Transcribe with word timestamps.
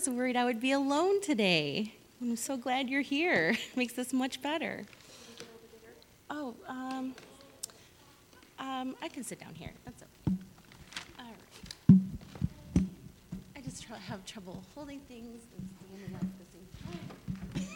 was 0.00 0.08
worried 0.08 0.36
I 0.36 0.46
would 0.46 0.60
be 0.60 0.72
alone 0.72 1.20
today. 1.20 1.92
I'm 2.22 2.34
so 2.34 2.56
glad 2.56 2.88
you're 2.88 3.02
here. 3.02 3.54
Makes 3.76 3.92
this 3.92 4.14
much 4.14 4.40
better. 4.40 4.86
Oh, 6.30 6.54
um, 6.66 7.14
um, 8.58 8.96
I 9.02 9.08
can 9.08 9.22
sit 9.24 9.40
down 9.40 9.54
here. 9.54 9.72
That's 9.84 10.02
okay. 10.02 10.38
All 11.18 11.26
right. 11.26 11.36
I 13.56 13.60
just 13.60 13.84
have 13.84 14.24
trouble 14.24 14.62
holding 14.74 15.00
things. 15.00 15.42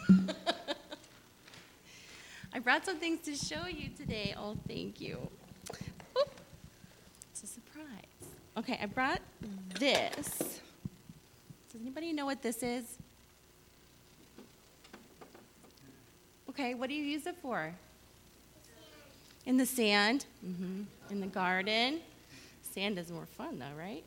I 2.53 2.59
brought 2.59 2.85
some 2.85 2.97
things 2.97 3.21
to 3.25 3.35
show 3.35 3.67
you 3.67 3.89
today. 3.95 4.33
Oh, 4.35 4.57
thank 4.67 4.99
you. 4.99 5.29
Oop. 6.17 6.41
It's 7.31 7.43
a 7.43 7.47
surprise. 7.47 7.85
Okay, 8.57 8.79
I 8.81 8.87
brought 8.87 9.21
this. 9.79 10.59
Does 11.71 11.81
anybody 11.81 12.13
know 12.13 12.25
what 12.25 12.41
this 12.41 12.63
is? 12.63 12.97
Okay, 16.49 16.73
what 16.73 16.89
do 16.89 16.95
you 16.95 17.03
use 17.03 17.27
it 17.27 17.35
for? 17.41 17.73
In 19.45 19.57
the 19.57 19.65
sand? 19.65 20.25
Mm-hmm. 20.45 20.83
In 21.11 21.19
the 21.19 21.27
garden? 21.27 21.99
Sand 22.61 22.97
is 22.97 23.11
more 23.11 23.25
fun, 23.25 23.59
though, 23.59 23.77
right? 23.77 24.03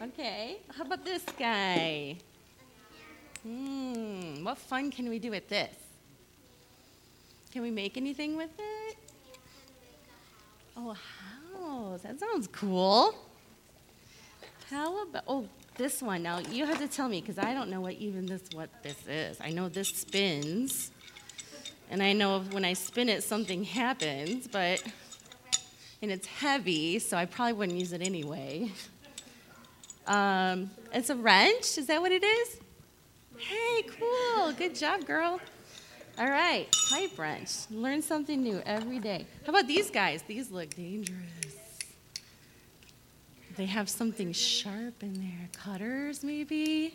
Okay, 0.00 0.58
how 0.76 0.84
about 0.84 1.04
this 1.04 1.24
guy? 1.38 2.16
Hmm, 3.42 4.44
what 4.44 4.58
fun 4.58 4.90
can 4.90 5.08
we 5.08 5.18
do 5.18 5.30
with 5.30 5.48
this? 5.48 5.74
Can 7.52 7.62
we 7.62 7.70
make 7.70 7.96
anything 7.96 8.36
with 8.36 8.50
it? 8.58 8.96
Oh, 10.76 10.90
a 10.90 10.94
house. 10.94 12.02
That 12.02 12.20
sounds 12.20 12.46
cool. 12.48 13.14
How 14.70 15.02
about, 15.02 15.24
oh, 15.26 15.48
this 15.78 16.02
one. 16.02 16.22
Now, 16.22 16.40
you 16.40 16.66
have 16.66 16.78
to 16.78 16.88
tell 16.88 17.08
me 17.08 17.20
because 17.22 17.38
I 17.38 17.54
don't 17.54 17.70
know 17.70 17.80
what 17.80 17.94
even 17.94 18.26
this, 18.26 18.42
what 18.52 18.68
this 18.82 18.98
is. 19.08 19.40
I 19.40 19.50
know 19.50 19.68
this 19.68 19.88
spins. 19.88 20.90
And 21.90 22.02
I 22.02 22.12
know 22.12 22.40
when 22.50 22.66
I 22.66 22.74
spin 22.74 23.08
it, 23.08 23.22
something 23.22 23.64
happens, 23.64 24.46
but, 24.46 24.82
and 26.02 26.10
it's 26.10 26.26
heavy, 26.26 26.98
so 26.98 27.16
I 27.16 27.24
probably 27.24 27.54
wouldn't 27.54 27.78
use 27.78 27.94
it 27.94 28.02
anyway. 28.02 28.70
Um, 30.06 30.70
it's 30.92 31.08
a 31.08 31.16
wrench. 31.16 31.78
Is 31.78 31.86
that 31.86 32.00
what 32.02 32.12
it 32.12 32.22
is? 32.22 32.60
Hey, 33.38 33.82
cool. 33.98 34.52
Good 34.52 34.74
job, 34.74 35.06
girl. 35.06 35.40
All 36.18 36.28
right, 36.28 36.66
pipe 36.90 37.16
wrench. 37.16 37.50
Learn 37.70 38.02
something 38.02 38.42
new 38.42 38.60
every 38.66 38.98
day. 38.98 39.24
How 39.46 39.50
about 39.50 39.68
these 39.68 39.90
guys? 39.90 40.22
These 40.26 40.50
look 40.50 40.74
dangerous. 40.74 41.67
They 43.58 43.66
have 43.66 43.88
something 43.88 44.32
sharp 44.32 45.02
in 45.02 45.14
there. 45.14 45.48
Cutters, 45.52 46.22
maybe? 46.22 46.94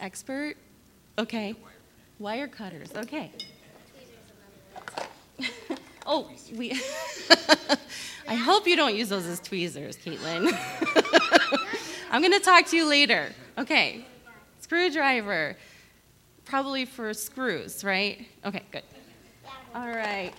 Expert? 0.00 0.56
Okay. 1.18 1.54
Wire 2.18 2.48
cutters, 2.48 2.88
okay. 2.96 3.30
oh, 6.06 6.30
we. 6.56 6.70
I 8.28 8.36
hope 8.36 8.66
you 8.66 8.74
don't 8.74 8.94
use 8.94 9.10
those 9.10 9.26
as 9.26 9.38
tweezers, 9.40 9.98
Caitlin. 9.98 10.50
I'm 12.10 12.22
going 12.22 12.32
to 12.32 12.40
talk 12.40 12.64
to 12.68 12.76
you 12.76 12.88
later. 12.88 13.30
Okay. 13.58 14.06
Screwdriver. 14.60 15.58
Probably 16.46 16.86
for 16.86 17.12
screws, 17.12 17.84
right? 17.84 18.26
Okay, 18.46 18.62
good. 18.72 18.82
All 19.74 19.90
right. 19.90 20.32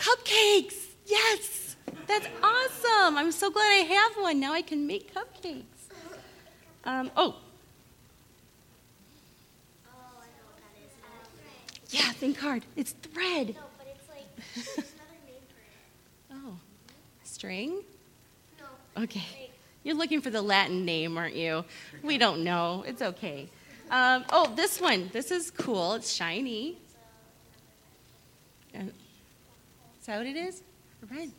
Cupcakes! 0.00 0.74
Yes! 1.06 1.76
That's 2.10 2.26
awesome! 2.42 3.16
I'm 3.16 3.30
so 3.30 3.52
glad 3.52 3.70
I 3.70 3.84
have 3.88 4.16
one. 4.16 4.40
Now 4.40 4.52
I 4.52 4.62
can 4.62 4.84
make 4.84 5.14
cupcakes. 5.14 5.62
Um, 6.82 7.08
oh. 7.16 7.36
Yeah, 11.90 12.10
think 12.10 12.36
hard. 12.36 12.64
It's 12.74 12.92
thread. 12.92 13.54
No, 13.54 13.62
but 13.78 13.86
it's 13.94 14.08
like, 14.08 14.26
there's 14.56 14.76
another 14.76 15.20
name 15.24 15.42
for 15.48 16.34
it. 16.34 16.42
Oh. 16.46 16.56
String? 17.22 17.84
No. 18.58 19.02
Okay. 19.04 19.50
You're 19.84 19.96
looking 19.96 20.20
for 20.20 20.30
the 20.30 20.42
Latin 20.42 20.84
name, 20.84 21.16
aren't 21.16 21.36
you? 21.36 21.64
We 22.02 22.18
don't 22.18 22.42
know. 22.42 22.84
It's 22.88 23.02
okay. 23.02 23.48
Um, 23.88 24.24
oh, 24.30 24.52
this 24.56 24.80
one. 24.80 25.10
This 25.12 25.30
is 25.30 25.52
cool. 25.52 25.94
It's 25.94 26.12
shiny. 26.12 26.76
Uh, 28.74 28.80
Is 30.00 30.06
that 30.06 30.18
what 30.18 30.26
it 30.26 30.36
is? 30.36 30.62
A 31.04 31.14
wrench. 31.14 31.34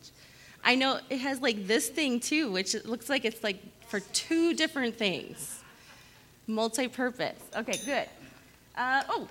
I 0.64 0.74
know 0.74 1.00
it 1.10 1.18
has 1.18 1.40
like 1.40 1.66
this 1.66 1.88
thing 1.88 2.20
too, 2.20 2.50
which 2.50 2.74
it 2.74 2.86
looks 2.86 3.08
like 3.08 3.24
it's 3.24 3.42
like 3.42 3.58
for 3.88 4.00
two 4.00 4.54
different 4.54 4.96
things. 4.96 5.60
Multi 6.46 6.88
purpose. 6.88 7.40
Okay, 7.56 7.78
good. 7.84 8.08
Uh, 8.76 9.02
oh, 9.08 9.28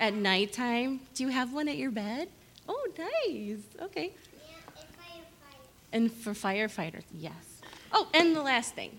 at 0.00 0.14
nighttime. 0.14 1.00
Do 1.14 1.24
you 1.24 1.28
have 1.28 1.52
one 1.52 1.68
at 1.68 1.76
your 1.76 1.90
bed? 1.90 2.28
Oh, 2.68 2.88
nice. 2.98 3.58
Okay. 3.80 4.12
And 5.92 6.10
for 6.10 6.32
firefighters, 6.32 7.04
yes. 7.14 7.60
Oh, 7.92 8.08
and 8.14 8.34
the 8.34 8.42
last 8.42 8.74
thing. 8.74 8.98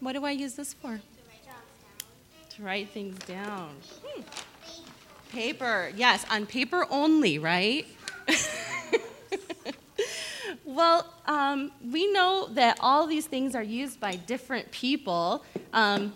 What 0.00 0.14
do 0.14 0.24
I 0.24 0.30
use 0.32 0.54
this 0.54 0.74
for? 0.74 0.88
to 0.88 0.92
write. 0.96 2.50
To 2.50 2.62
write 2.62 2.88
things 2.90 3.18
down. 3.20 3.70
Hmm. 4.02 4.22
Paper. 5.32 5.90
Yes, 5.96 6.24
on 6.30 6.46
paper 6.46 6.86
only, 6.90 7.38
right? 7.38 7.86
well, 10.64 11.12
um, 11.26 11.70
we 11.92 12.10
know 12.12 12.48
that 12.52 12.78
all 12.80 13.06
these 13.06 13.26
things 13.26 13.54
are 13.54 13.62
used 13.62 14.00
by 14.00 14.16
different 14.16 14.70
people. 14.72 15.44
Um, 15.72 16.12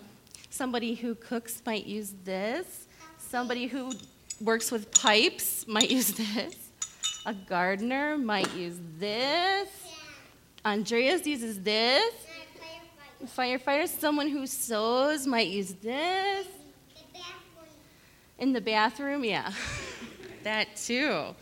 somebody 0.49 0.95
who 0.95 1.15
cooks 1.15 1.61
might 1.65 1.85
use 1.85 2.13
this. 2.23 2.87
Somebody 3.17 3.67
who 3.67 3.91
works 4.41 4.71
with 4.71 4.91
pipes 4.91 5.65
might 5.67 5.89
use 5.89 6.09
this. 6.09 6.55
A 7.25 7.33
gardener 7.33 8.17
might 8.17 8.53
use 8.53 8.77
this. 8.99 9.69
Andreas 10.65 11.25
uses 11.25 11.61
this. 11.61 12.13
Firefighters, 13.35 13.89
someone 13.89 14.27
who 14.27 14.45
sews 14.45 15.25
might 15.25 15.47
use 15.47 15.73
this. 15.75 16.47
In 18.37 18.53
the 18.53 18.61
bathroom, 18.61 19.23
yeah. 19.23 19.51
that 20.43 20.75
too. 20.75 21.35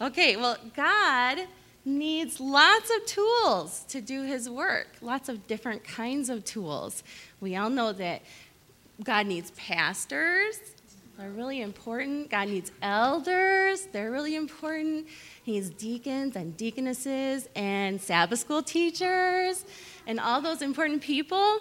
Okay, 0.00 0.36
well, 0.36 0.56
God 0.74 1.40
needs 1.84 2.40
lots 2.40 2.90
of 2.90 3.06
tools 3.06 3.84
to 3.88 4.00
do 4.00 4.22
his 4.22 4.48
work, 4.48 4.88
lots 5.00 5.28
of 5.28 5.46
different 5.46 5.84
kinds 5.84 6.28
of 6.28 6.44
tools. 6.44 7.02
We 7.40 7.56
all 7.56 7.70
know 7.70 7.92
that 7.92 8.22
God 9.02 9.26
needs 9.26 9.52
pastors, 9.52 10.58
they're 11.18 11.30
really 11.30 11.62
important. 11.62 12.28
God 12.28 12.48
needs 12.48 12.70
elders, 12.82 13.86
they're 13.90 14.10
really 14.10 14.36
important. 14.36 15.06
He 15.44 15.52
needs 15.52 15.70
deacons 15.70 16.36
and 16.36 16.54
deaconesses 16.56 17.48
and 17.56 17.98
Sabbath 18.00 18.40
school 18.40 18.62
teachers 18.62 19.64
and 20.06 20.20
all 20.20 20.42
those 20.42 20.60
important 20.60 21.00
people. 21.00 21.60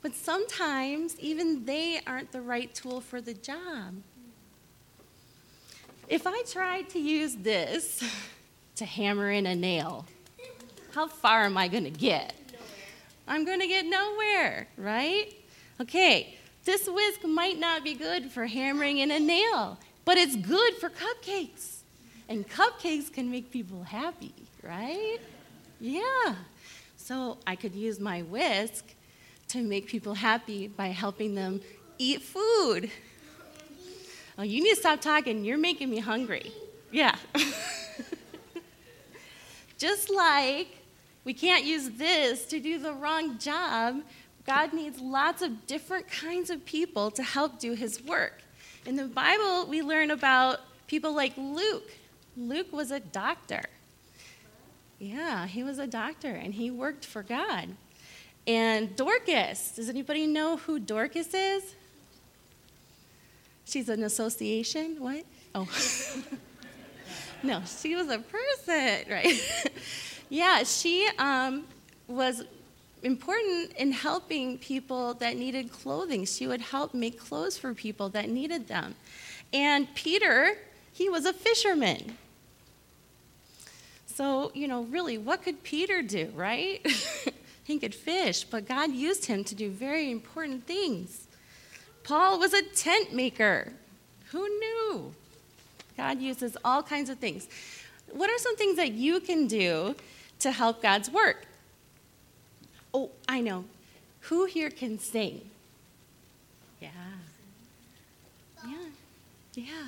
But 0.00 0.14
sometimes 0.14 1.18
even 1.18 1.64
they 1.64 2.00
aren't 2.06 2.32
the 2.32 2.40
right 2.40 2.72
tool 2.74 3.00
for 3.00 3.20
the 3.20 3.34
job. 3.34 3.94
If 6.08 6.26
I 6.26 6.42
tried 6.42 6.88
to 6.90 6.98
use 6.98 7.36
this 7.36 8.02
to 8.76 8.84
hammer 8.84 9.30
in 9.30 9.46
a 9.46 9.54
nail, 9.54 10.06
how 10.94 11.06
far 11.06 11.44
am 11.44 11.56
I 11.56 11.68
going 11.68 11.84
to 11.84 11.90
get? 11.90 12.34
I'm 13.26 13.44
going 13.44 13.60
to 13.60 13.66
get 13.66 13.84
nowhere, 13.84 14.68
right? 14.78 15.34
Okay, 15.80 16.34
this 16.64 16.88
whisk 16.88 17.24
might 17.24 17.58
not 17.58 17.84
be 17.84 17.94
good 17.94 18.30
for 18.30 18.46
hammering 18.46 18.98
in 18.98 19.10
a 19.10 19.20
nail, 19.20 19.78
but 20.04 20.16
it's 20.16 20.34
good 20.36 20.74
for 20.74 20.88
cupcakes. 20.88 21.78
And 22.28 22.48
cupcakes 22.48 23.12
can 23.12 23.30
make 23.30 23.50
people 23.50 23.82
happy, 23.82 24.34
right? 24.62 25.18
Yeah. 25.80 26.34
So 26.96 27.38
I 27.46 27.56
could 27.56 27.74
use 27.74 28.00
my 28.00 28.22
whisk 28.22 28.84
to 29.48 29.62
make 29.62 29.86
people 29.86 30.14
happy 30.14 30.68
by 30.68 30.88
helping 30.88 31.34
them 31.34 31.60
eat 31.98 32.22
food. 32.22 32.90
Oh, 34.38 34.42
you 34.42 34.62
need 34.62 34.74
to 34.74 34.80
stop 34.80 35.00
talking. 35.00 35.44
You're 35.44 35.58
making 35.58 35.90
me 35.90 35.98
hungry. 35.98 36.52
Yeah. 36.92 37.14
Just 39.78 40.10
like 40.10 40.68
we 41.24 41.34
can't 41.34 41.64
use 41.64 41.90
this 41.90 42.46
to 42.46 42.60
do 42.60 42.78
the 42.78 42.92
wrong 42.92 43.38
job, 43.38 44.02
God 44.46 44.72
needs 44.72 45.00
lots 45.00 45.42
of 45.42 45.66
different 45.66 46.10
kinds 46.10 46.50
of 46.50 46.64
people 46.64 47.10
to 47.12 47.22
help 47.22 47.58
do 47.58 47.74
his 47.74 48.02
work. 48.02 48.42
In 48.86 48.96
the 48.96 49.04
Bible, 49.04 49.66
we 49.68 49.82
learn 49.82 50.10
about 50.10 50.60
people 50.86 51.14
like 51.14 51.34
Luke. 51.36 51.90
Luke 52.36 52.72
was 52.72 52.90
a 52.90 53.00
doctor. 53.00 53.62
Yeah, 54.98 55.46
he 55.46 55.62
was 55.62 55.78
a 55.78 55.86
doctor 55.86 56.28
and 56.28 56.54
he 56.54 56.70
worked 56.70 57.04
for 57.04 57.22
God. 57.22 57.68
And 58.48 58.96
Dorcas, 58.96 59.72
does 59.76 59.90
anybody 59.90 60.26
know 60.26 60.56
who 60.56 60.78
Dorcas 60.78 61.34
is? 61.34 61.74
She's 63.66 63.90
an 63.90 64.04
association. 64.04 64.96
What? 64.98 65.24
Oh. 65.54 65.68
no, 67.42 67.60
she 67.66 67.94
was 67.94 68.08
a 68.08 68.20
person, 68.20 69.04
right? 69.10 69.70
yeah, 70.30 70.62
she 70.62 71.06
um, 71.18 71.66
was 72.06 72.42
important 73.02 73.72
in 73.76 73.92
helping 73.92 74.56
people 74.56 75.12
that 75.14 75.36
needed 75.36 75.70
clothing. 75.70 76.24
She 76.24 76.46
would 76.46 76.62
help 76.62 76.94
make 76.94 77.20
clothes 77.20 77.58
for 77.58 77.74
people 77.74 78.08
that 78.10 78.30
needed 78.30 78.66
them. 78.66 78.94
And 79.52 79.94
Peter, 79.94 80.56
he 80.94 81.10
was 81.10 81.26
a 81.26 81.34
fisherman. 81.34 82.16
So, 84.06 84.50
you 84.54 84.66
know, 84.66 84.84
really, 84.84 85.18
what 85.18 85.42
could 85.42 85.62
Peter 85.62 86.00
do, 86.00 86.32
right? 86.34 86.80
he 87.68 87.78
could 87.78 87.94
fish, 87.94 88.44
but 88.44 88.66
God 88.66 88.92
used 88.92 89.26
him 89.26 89.44
to 89.44 89.54
do 89.54 89.70
very 89.70 90.10
important 90.10 90.66
things. 90.66 91.28
Paul 92.02 92.38
was 92.38 92.54
a 92.54 92.62
tent 92.62 93.12
maker. 93.12 93.74
Who 94.30 94.48
knew? 94.48 95.14
God 95.94 96.18
uses 96.18 96.56
all 96.64 96.82
kinds 96.82 97.10
of 97.10 97.18
things. 97.18 97.46
What 98.10 98.30
are 98.30 98.38
some 98.38 98.56
things 98.56 98.76
that 98.76 98.92
you 98.92 99.20
can 99.20 99.46
do 99.46 99.94
to 100.38 100.50
help 100.50 100.80
God's 100.80 101.10
work? 101.10 101.44
Oh, 102.94 103.10
I 103.28 103.42
know. 103.42 103.66
Who 104.20 104.46
here 104.46 104.70
can 104.70 104.98
sing? 104.98 105.42
Yeah. 106.80 106.88
Yeah. 108.66 108.76
Yeah. 109.52 109.86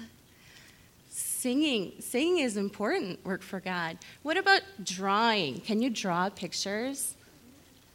Singing. 1.09 1.95
Singing 2.01 2.41
is 2.41 2.59
important 2.59 3.25
work 3.25 3.41
for 3.41 3.59
God. 3.59 3.97
What 4.23 4.37
about 4.37 4.61
drawing? 4.85 5.63
Can 5.63 5.81
you 5.81 5.89
draw 5.89 6.29
pictures? 6.29 7.15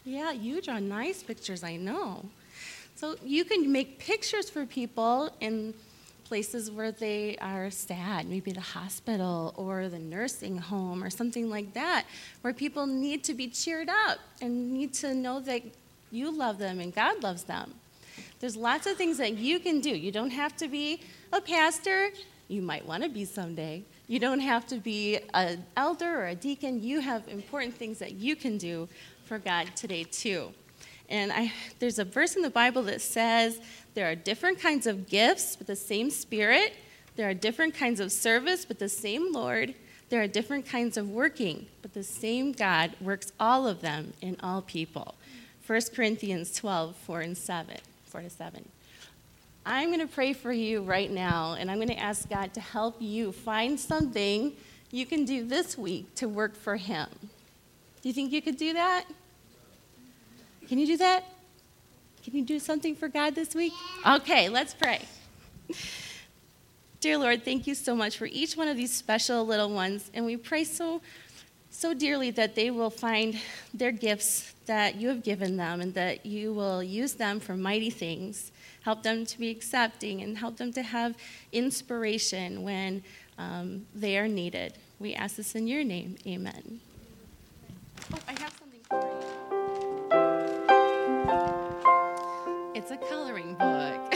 Yeah, 0.06 0.31
you 0.31 0.62
draw 0.62 0.78
nice 0.78 1.24
pictures, 1.24 1.63
I 1.63 1.78
know. 1.78 2.25
So 2.96 3.16
you 3.24 3.44
can 3.44 3.72
make 3.72 3.98
pictures 3.98 4.52
for 4.52 4.66
people 4.68 5.31
in 5.42 5.74
places 6.25 6.69
where 6.69 6.92
they 6.92 7.38
are 7.42 7.72
sad, 7.72 8.28
maybe 8.28 8.52
the 8.52 8.62
hospital 8.62 9.54
or 9.57 9.90
the 9.90 9.98
nursing 9.98 10.60
home 10.60 11.04
or 11.04 11.10
something 11.10 11.50
like 11.50 11.74
that, 11.74 12.06
where 12.42 12.54
people 12.54 12.86
need 12.86 13.24
to 13.24 13.34
be 13.34 13.48
cheered 13.48 13.90
up 13.90 14.19
and 14.42 14.72
need 14.72 14.94
to 14.94 15.16
know 15.16 15.40
that 15.40 15.63
you 16.12 16.31
love 16.31 16.60
them 16.60 16.80
and 16.80 16.94
God 16.94 17.24
loves 17.24 17.44
them. 17.44 17.74
There's 18.40 18.56
lots 18.56 18.86
of 18.86 18.98
things 18.98 19.18
that 19.18 19.38
you 19.38 19.60
can 19.60 19.81
do. 19.81 19.90
You 19.90 20.12
don't 20.12 20.30
have 20.30 20.56
to 20.58 20.68
be 20.68 21.01
a 21.34 21.42
pastor. 21.42 22.10
You 22.48 22.62
might 22.62 22.86
want 22.86 23.01
to 23.01 23.10
be 23.10 23.25
someday. 23.25 23.84
You 24.08 24.19
don't 24.19 24.40
have 24.40 24.68
to 24.68 24.78
be 24.78 25.19
an 25.34 25.66
elder 25.75 26.22
or 26.22 26.28
a 26.28 26.36
deacon. 26.36 26.84
You 26.84 27.00
have 27.00 27.28
important 27.28 27.75
things 27.75 27.98
that 28.00 28.13
you 28.13 28.36
can 28.36 28.60
do 28.60 28.88
for 29.25 29.39
God 29.39 29.75
today, 29.75 30.04
too. 30.04 30.54
And 31.10 31.31
I, 31.31 31.51
there's 31.80 32.00
a 32.00 32.06
verse 32.06 32.36
in 32.36 32.42
the 32.42 32.50
Bible 32.50 32.83
that 32.83 33.01
says 33.01 33.60
there 33.94 34.10
are 34.10 34.16
different 34.16 34.60
kinds 34.60 34.88
of 34.88 35.07
gifts, 35.07 35.56
but 35.56 35.68
the 35.68 35.75
same 35.75 36.10
Spirit. 36.10 36.74
There 37.16 37.30
are 37.30 37.33
different 37.33 37.75
kinds 37.75 38.00
of 38.00 38.12
service, 38.12 38.66
but 38.66 38.80
the 38.80 38.89
same 38.89 39.31
Lord. 39.31 39.75
There 40.10 40.22
are 40.22 40.27
different 40.27 40.68
kinds 40.68 40.98
of 40.98 41.10
working, 41.10 41.68
but 41.81 41.94
the 41.94 42.04
same 42.04 42.51
God 42.51 42.92
works 43.01 43.31
all 43.39 43.68
of 43.68 43.81
them 43.81 44.13
in 44.22 44.38
all 44.42 44.62
people. 44.62 45.16
1 45.66 45.81
Corinthians 45.95 46.54
12, 46.56 46.95
4 46.95 47.22
and 47.22 47.38
7, 47.38 47.77
4 48.06 48.22
to 48.22 48.30
7. 48.30 48.69
I'm 49.66 49.89
going 49.89 50.00
to 50.00 50.07
pray 50.07 50.33
for 50.33 50.51
you 50.51 50.83
right 50.83 51.10
now, 51.10 51.56
and 51.57 51.72
I'm 51.72 51.77
going 51.77 51.88
to 51.88 52.00
ask 52.00 52.30
God 52.30 52.54
to 52.54 52.62
help 52.62 52.98
you 53.00 53.31
find 53.31 53.80
something 53.80 54.54
you 54.92 55.07
can 55.07 55.25
do 55.25 55.44
this 55.44 55.75
week 55.75 56.13
to 56.16 56.30
work 56.30 56.56
for 56.56 56.75
Him. 56.75 57.07
Do 58.06 58.10
you 58.10 58.13
think 58.13 58.31
you 58.31 58.42
could 58.44 58.57
do 58.57 58.74
that? 58.74 59.06
Can 60.68 60.78
you 60.78 60.86
do 60.86 60.98
that? 60.98 61.24
Can 62.24 62.36
you 62.36 62.44
do 62.44 62.60
something 62.60 62.96
for 62.96 63.07
God 63.07 63.34
this 63.34 63.56
week? 63.56 63.74
Okay, 64.06 64.48
let's 64.48 64.75
pray. 64.75 65.02
Dear 67.00 67.18
Lord, 67.18 67.44
thank 67.44 67.66
you 67.66 67.74
so 67.74 67.96
much 67.96 68.16
for 68.16 68.28
each 68.28 68.56
one 68.56 68.68
of 68.68 68.78
these 68.78 68.94
special 68.94 69.44
little 69.44 69.72
ones, 69.72 70.12
and 70.13 70.24
we 70.24 70.38
pray 70.38 70.63
so 70.66 71.02
so 71.72 71.96
dearly 71.96 72.30
that 72.30 72.54
they 72.54 72.69
will 72.69 72.92
find 72.92 73.40
their 73.74 73.92
gifts 73.92 74.54
that 74.68 74.98
you 74.98 75.08
have 75.08 75.24
given 75.24 75.58
them 75.58 75.81
and 75.81 75.96
that 75.96 76.28
you 76.28 76.54
will 76.54 76.84
use 76.84 77.13
them 77.13 77.40
for 77.40 77.58
mighty 77.58 77.90
things. 77.90 78.51
Help 78.84 79.01
them 79.01 79.25
to 79.25 79.40
be 79.40 79.50
accepting 79.50 80.22
and 80.22 80.38
help 80.38 80.58
them 80.58 80.72
to 80.74 80.84
have 80.84 81.16
inspiration 81.51 82.62
when 82.62 83.04
um, 83.40 83.88
they 83.96 84.16
are 84.16 84.28
needed. 84.28 84.74
We 85.00 85.16
ask 85.16 85.38
this 85.38 85.56
in 85.56 85.66
your 85.66 85.84
name. 85.84 86.18
Amen. 86.28 86.81
Oh, 88.13 88.19
I 88.28 88.31
have 88.40 88.54
something 88.60 88.81
for 88.90 89.00
you. 89.02 89.12
It's 92.75 92.91
a 92.91 92.98
coloring 92.98 93.56
book. 93.56 94.14